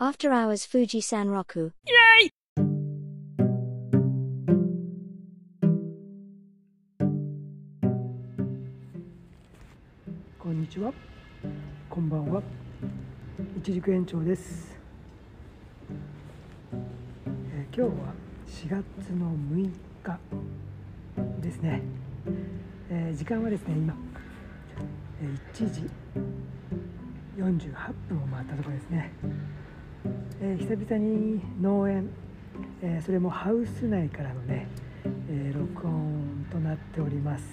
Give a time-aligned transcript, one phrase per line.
[0.00, 1.72] After Hours Fuji Sanroku.
[10.38, 10.92] こんにちは。
[11.88, 12.42] こんばんは。
[13.58, 14.78] 一軸園長です。
[17.52, 18.12] えー今日は
[18.46, 19.70] 4月の6
[20.02, 20.18] 日
[21.40, 21.82] ですね。
[22.90, 23.94] えー時間はですね今、
[25.22, 25.90] えー1時
[27.36, 29.12] 48分を回ったところですね。
[30.40, 32.08] えー久々に農園、
[32.82, 34.68] えーそれもハウス内からのね、
[35.28, 37.44] えー録音となっております。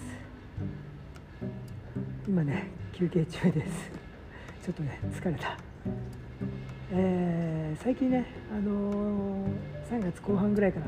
[2.27, 3.91] 今ね休憩中です
[4.63, 5.57] ちょっとね疲れた、
[6.91, 9.47] え最近ね、あの
[9.89, 10.85] 3月後半ぐらいから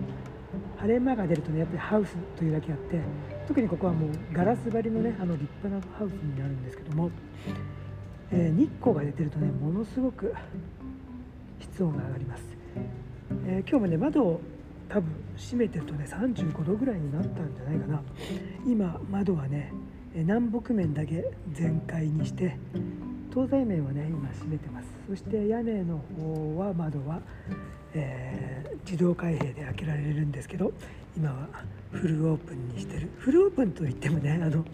[0.78, 3.00] 晴れ間が出るとねやっぱりハウスというだけあって
[3.48, 7.10] 特にここはもうガラス張りのねあの立派なハウスになるんですけども、
[8.32, 10.34] え日光が出てるとねものすごく
[11.60, 12.44] 室温が上がります、
[13.48, 14.42] えー今日もね窓を
[14.88, 18.02] 多分閉めてるとね35度ぐらいになったんじゃないかな。
[18.66, 19.72] 今窓はね
[20.16, 22.58] 南北面だけ全開にして
[23.32, 24.88] 東西面はね今閉めてます。
[25.08, 27.22] そして屋根の方は窓は、
[27.94, 30.72] えー自動開閉で開けられるんですけど
[31.16, 31.48] 今は
[31.92, 33.10] フルオープンにしてる。
[33.20, 34.66] フルオープンといってもねあの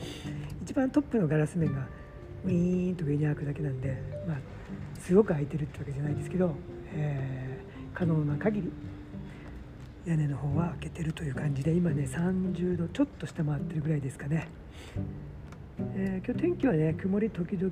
[0.63, 1.85] 一番トップのガラス面が
[2.45, 4.37] ウィーンと上に開くだけなんでまあ
[5.01, 6.55] すごく開いてるってわけじゃないですけど、
[6.95, 7.45] えー
[7.95, 8.71] 可能な限り
[10.05, 14.49] 屋根の方は開けてるという感じで今ね30度ちょっと下回ってるぐらいですかね、
[15.95, 17.71] えー今日天気はね曇り時々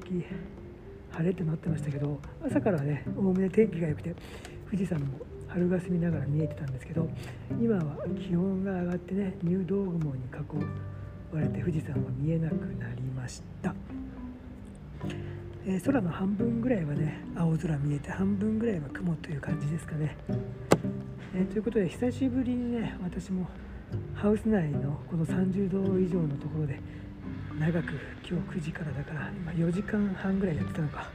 [1.11, 4.15] 晴れってなってましたけど朝からはねおおむね天気が良くて
[4.65, 7.08] 富士山も春が澄みながら見えてたんですけど
[7.61, 13.75] 今は気温が上がってね入道雲に囲われて富士山は見えなくなりました、
[15.66, 20.16] えー空の半分ぐらいはね青空見えて半分ぐらいは雲という感じですかね。
[21.36, 23.47] えーということで久しぶりにね私も
[24.14, 26.80] ハウス内のこの30度以上のところで
[27.60, 27.93] 長く
[28.30, 31.10] 今日9時からだから今4時間半ぐらいやってたのか。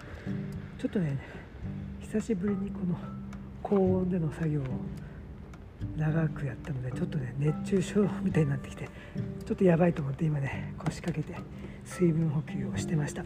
[0.78, 1.18] ちょっとね
[2.00, 2.96] 久しぶりにこの
[3.62, 4.64] 高温での作業を
[5.96, 8.88] 長くやったのでちょっとね熱中症みたいになってきて
[9.44, 11.38] ちょっとやばいと思って今ね腰掛けて
[11.84, 13.24] 水分補給をしてました。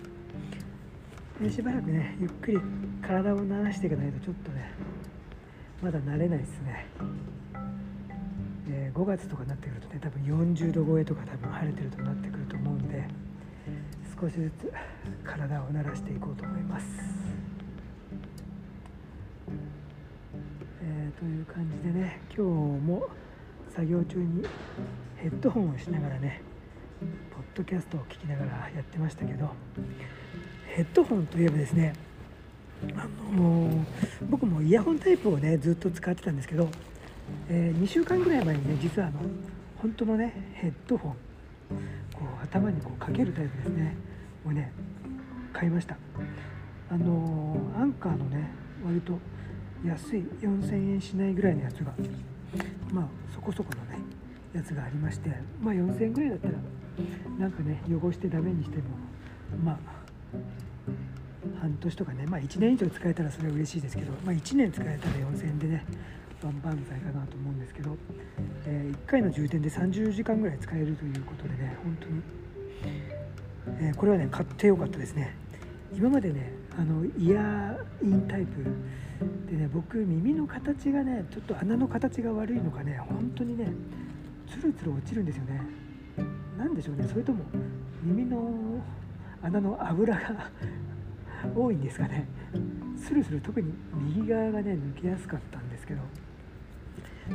[1.40, 2.58] でしばらくねゆっくり
[3.00, 4.72] 体を慣らしていかないとちょっとね
[5.82, 6.86] まだ慣れないですね、
[8.68, 13.08] えー5月とかになってくるとね多分40度超えとか多分晴れてるとなってくると思うんで
[14.20, 14.72] 少しずつ
[15.24, 16.86] 体を慣らしていこうと思います、
[20.82, 23.08] えーという感じでね今日も
[23.74, 24.44] 作業中に
[25.16, 26.42] ヘッドホンをしながらね
[27.00, 27.06] ポ
[27.40, 29.50] ッドキャストを聞きながらやってましたけど
[30.74, 31.92] ヘッドホンといえばですね
[32.96, 33.06] あ
[33.36, 33.84] の
[34.30, 36.68] 僕もイヤホンタイプをねずっと使ってたんですけど、
[37.48, 39.20] え2週間ぐらい前にね実はあの
[39.76, 41.16] 本当のねヘッドホンこ
[42.40, 43.96] う頭にこうかけるタイプですね
[44.46, 44.72] をね
[45.52, 45.96] 買いました。
[46.90, 48.50] あのアンカーのね
[48.84, 49.18] 割と
[49.86, 51.92] 安い4000円しないぐらいのやつが
[52.90, 54.02] まあそこそこのね
[54.52, 56.54] やつがありましてまあ4000円ぐらいだったら
[57.38, 58.84] なんかね汚してダメにしても
[59.64, 60.02] まあ
[61.62, 65.84] 半年とかね、まあ、1年以上使えたらそれは嬉しいですけど、まあ、1年使えたら4000円でね
[66.42, 67.96] 万々歳かなと思うんですけど、
[68.66, 72.22] え1回の充電で30時間ぐらい使えるということでね本当に、
[73.78, 75.36] えーこれはね買ってよかったですね。
[75.94, 78.64] 今までねあのイヤーインタイプ
[79.48, 83.72] でね僕耳の形がねちょっと穴の形が悪いのかね本当にね
[84.50, 85.60] つるつる落ちるんですよね。
[86.58, 87.44] なんでしょうねそれとも
[88.02, 88.82] 耳の
[89.42, 90.50] 穴の油が
[91.54, 92.26] 多いんですかね。
[92.96, 93.72] スルスル特に
[94.14, 96.00] 右側がね抜けやすかったんですけど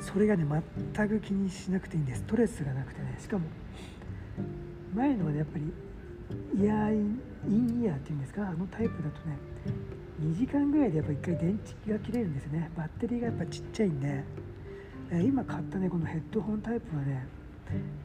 [0.02, 0.46] それがね
[0.94, 2.22] 全く気にしなくていいんです。
[2.22, 3.18] ストレスがなくてね。
[3.20, 3.46] しかも
[4.96, 5.66] 前のはねやっぱり
[6.62, 8.48] イヤーインイヤーっていうんですか？
[8.48, 9.38] あのタイプだとね
[10.22, 12.72] 2時間ぐらいでやっぱ1回電池が切れるんですよね。
[12.76, 14.24] バッテリーがやっぱちっちゃいんで
[15.24, 17.28] 今買ったねこのヘッドホンタイプはね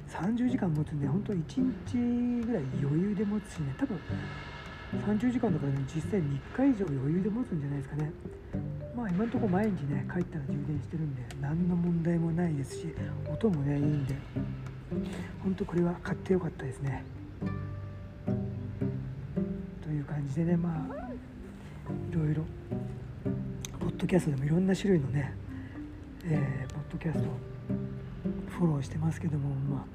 [0.09, 3.75] 30時間持つんで本当1日ぐらい余裕で持つしね。
[3.79, 3.99] 多分
[4.93, 8.13] 30時間だからね実際に3日以上余裕で持つんじゃないですかね。
[8.95, 12.95] まあ今のところ毎日ね帰ったら充電してるんで何の問題もないですし
[13.33, 14.15] 音もねいいんで。
[15.43, 17.03] 本当これは買ってよかったですね。
[19.83, 20.95] という感じでねまあ
[22.11, 22.45] いろいろ
[23.81, 25.35] ポッドキャストでもいろんな種類のね、
[26.25, 27.29] えーポッドキャスト
[28.59, 29.87] フォローしてますけどもま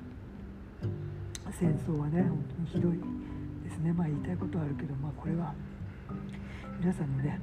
[1.48, 3.37] あ戦争はね本当にひどい。
[3.78, 3.94] ですね。
[3.94, 5.54] まあ言いたいことはあるけどまあこれは
[6.80, 7.40] 皆さんのね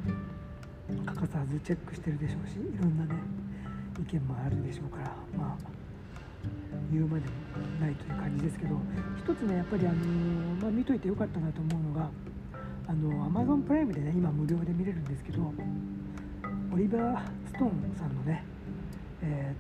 [1.07, 3.15] 欠かさずチェックしてるでしょうしいろんなね
[3.99, 5.75] 意見もあるでしょうからまあ
[6.93, 7.33] 言うまでも
[7.81, 8.77] ないという感じですけど
[9.19, 9.97] 一つねやっぱりあの
[10.61, 12.11] まあ、見といてよかったなと思うのが
[12.87, 15.53] あの Amazon プライムでね今無料で見れるんですけど
[16.73, 18.45] オリバー・ストーンさんのね、
[19.23, 19.55] え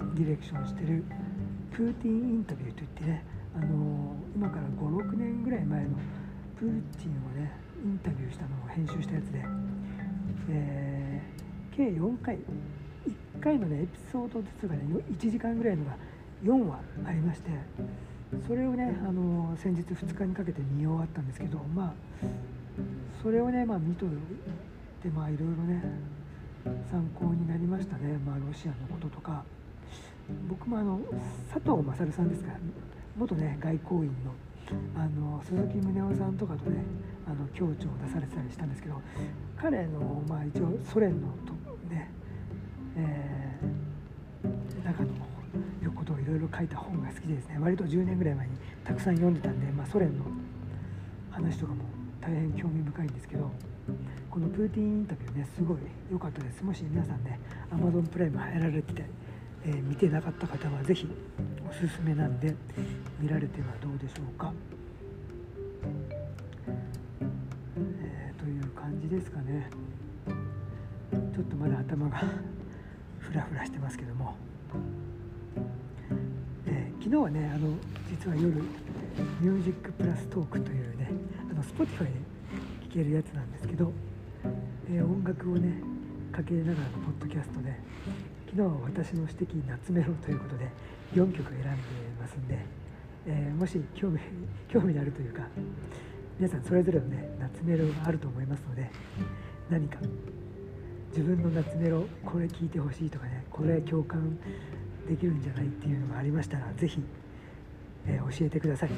[0.00, 1.04] ー、ディレクションしてる
[1.72, 3.24] プーティンインタビューといってね
[3.56, 5.96] あの今から56年ぐらい前の
[6.58, 6.68] プー
[7.00, 7.50] チンをね
[7.82, 9.42] インタビューしたのを編集したやつで、
[10.50, 12.36] えー、計4回。
[13.38, 15.96] 1回のねエピソードずつがね1時間ぐらいのが
[16.44, 17.50] 4話ありまして
[18.46, 21.92] それをねあの先日2日にかけて見終わったんですけどまあ
[23.22, 24.08] それをね、まあ、見とい
[25.02, 25.82] てまあいろいろね
[26.90, 29.44] 参考になりましたね、まあ、ロシアのこととか。
[30.48, 31.00] 僕もあの
[31.52, 32.50] 佐藤勝さんですか。
[32.50, 32.58] ら
[33.16, 34.32] 元ね外交員の
[34.96, 36.82] あの鈴木宗男さんとかとね
[37.26, 39.00] あの協調を出されてたりしたんですけど
[39.56, 41.52] 彼の、まあ、一応ソ連のと
[41.88, 42.10] ね、
[42.96, 45.08] えー、中の
[45.94, 50.24] ことをいろいろ書いた本が好きでですね割と10年ぐらい前にたくさん読んでたんで、まあ、ソ連の
[51.30, 51.84] 話とかも
[52.20, 53.50] 大変興味深いんですけど
[54.30, 55.78] このプーティンインタビューねすごい
[56.10, 56.62] 良かったです。
[56.62, 57.38] もし皆さんね
[57.70, 59.04] Amazon プライム入られてて、
[59.64, 61.08] えー、見てなかった方は是非
[61.68, 62.54] おすすめなんで
[63.18, 64.52] 見られてはどうでしょうか、
[68.00, 69.68] えー、という感じですかね。
[71.34, 72.18] ちょっとまだ頭が
[73.18, 74.36] フラフラしてますけども。
[76.66, 77.74] え昨日はねあの
[78.08, 78.54] 実は夜
[79.40, 81.10] 「ミュージックプラストーク」というね
[81.50, 82.10] あの Spotify で
[82.84, 83.92] 聴けるやつなんですけど、
[84.90, 85.82] えー、音楽をね
[86.32, 87.74] かけながらのポッドキャストで
[88.46, 90.68] 昨日は私の指摘夏メロということで
[91.14, 91.68] 4曲選んで
[92.20, 92.58] ますんで、
[93.26, 94.20] えー、もし興味
[94.68, 95.42] 興味のあるというか
[96.38, 98.88] 皆さんそれぞれのね夏メロがあると思いますので
[99.68, 99.98] 何か
[101.10, 104.38] 自分の夏メロこれ聴いてほしいとかねこれ共感
[105.08, 107.02] できるんじゃないっていうのがありましたら是非、
[108.06, 108.90] えー、教えてください、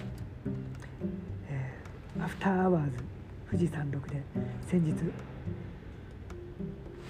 [1.49, 3.05] えー、アフターアワーズ
[3.51, 4.23] 富士山麓で
[4.67, 4.95] 先日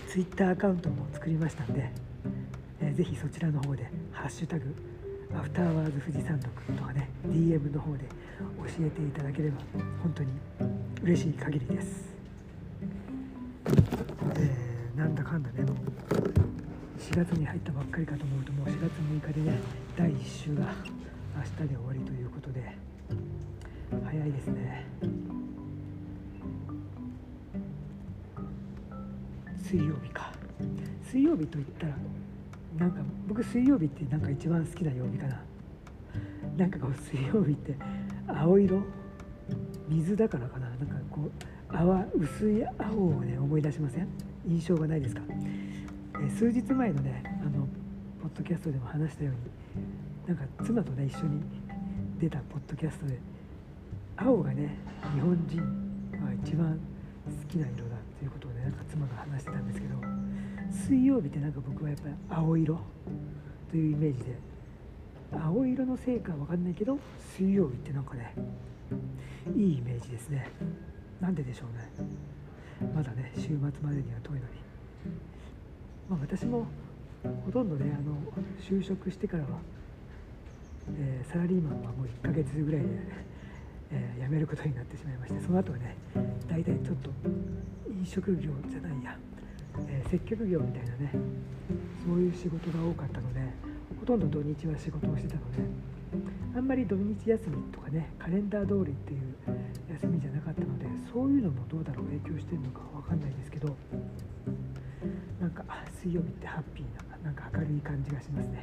[0.08, 1.92] ツイッターアカウントも作りましたんで、
[2.98, 4.74] ぜひそちらの方で「ハッシュタグ
[5.32, 9.58] アフターワーズ富士山麓」とかね DM の方で教えていただければ
[10.02, 10.30] 本当に
[11.04, 12.12] 嬉しい限りです、
[14.34, 15.76] えー、なんだかんだねもう。
[16.98, 19.58] 4月に入ったばっかりかと思うともう4月6日でね
[19.96, 20.74] 第1週が
[21.36, 22.74] 明日で終わりということで
[24.04, 24.84] 早いですね。
[29.62, 30.32] 水曜日か。
[31.04, 31.94] 水曜日といったら
[32.78, 35.40] なんか僕水曜日ってなんか一番好きな曜日かな。
[36.56, 37.74] なんかこう水曜日って
[38.28, 38.82] 青色？
[39.88, 40.68] 水だからかな。
[40.68, 41.30] なんかこう
[41.68, 44.08] 泡薄い青をね思い出しません？
[44.46, 45.22] 印象がないですか？
[46.24, 47.66] え数日前のねあの
[48.22, 49.34] ポッドキャストでも話したよう
[50.30, 51.42] になんか妻とね一緒に
[52.20, 53.18] 出たポッドキャストで
[54.16, 54.76] 青がね
[55.14, 55.60] 日本人
[56.24, 56.78] は一番
[57.26, 59.94] 好きな色だっていうことをねなんか妻が話してたんですけど
[60.70, 62.80] 水曜日ってなんか僕はやっぱり青色
[63.70, 64.48] というイメージで。
[65.32, 66.98] 青色のせいかわかんないけど
[67.36, 68.32] 水曜日ってなんかね
[69.54, 70.48] いいイメージですね。
[71.20, 72.90] なんででしょうね。
[72.94, 74.42] まだね週末までには遠いのに。
[76.08, 76.66] まあ、私も
[77.44, 78.16] ほとんどねあの
[78.58, 79.48] 就職してからは、
[80.98, 82.88] えー、サラリーマンはもう1ヶ月ぐらいで、
[83.90, 85.96] えー、辞めることになってしまいましてその後はね
[86.48, 87.10] 大体ちょっと
[87.90, 89.18] 飲食業じゃないや、
[89.88, 91.12] えー、接客業みたいなね
[92.04, 93.40] そういう仕事が多かったので
[94.00, 95.58] ほとんど土日は仕事をしてたので
[96.56, 99.34] あんまり土日休みとかねカレンダー通りっていう
[99.92, 103.76] 休みじゃなかったのでそういうのもどうだろう影響してるのか分かんないですけど
[105.40, 105.64] なんか
[106.00, 108.62] 水曜日ってハッピーななんか明るい感じがしますね。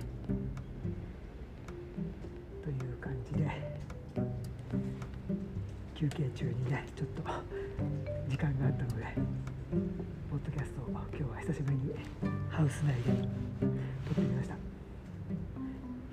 [2.64, 3.48] という感じで
[5.94, 7.22] 休憩中にねちょっと
[8.28, 9.06] 時間があったので
[9.72, 11.92] ポッドキャストを今日は久しぶりに
[12.52, 13.28] ハウス内で
[14.06, 14.56] 撮ってみました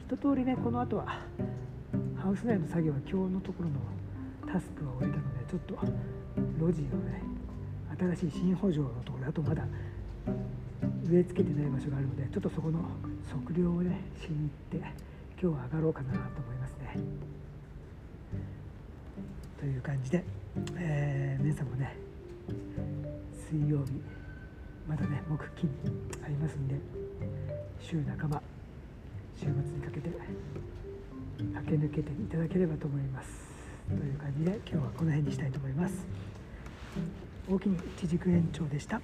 [0.09, 1.21] 一通りねこの後は
[2.17, 3.77] ハウス内の作業は今日のところの
[4.51, 5.75] タスクは終えたのでちょっと
[6.59, 7.23] 路地のね
[8.17, 9.65] 新しい新補助のところあとまだ
[11.07, 12.79] 植え付けてない場所があるのでちょっとそこの
[13.31, 14.89] 測量をねしに行って
[15.41, 16.97] 今日は上がろうかなと思いますね。
[19.61, 20.25] という感じで、
[20.77, 21.97] えー、皆さんもね
[23.53, 24.01] 水曜日
[24.89, 25.69] まだね木金
[26.25, 26.75] ありますんで
[27.83, 28.43] 週半ば
[29.37, 30.09] 週末にかけて
[31.57, 33.29] 駆け抜けていただければと思います。
[33.89, 36.07] という感じで今日はこの辺にしたいと思います。
[37.51, 39.03] 大きに一軸延長でした。